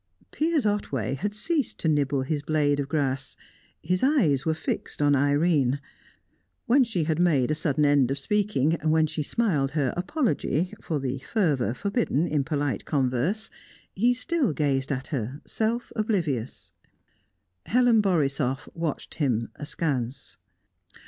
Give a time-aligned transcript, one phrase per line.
[0.31, 3.37] Piers Otway had ceased to nibble his blade of grass;
[3.83, 5.79] his eyes were fixed on Irene.
[6.65, 10.99] When she had made a sudden end of speaking, when she smiled her apology for
[10.99, 13.51] the fervour forbidden in polite converse,
[13.93, 16.71] he still gazed at her, self oblivious.
[17.67, 20.37] Helen Borisoff watched him, askance.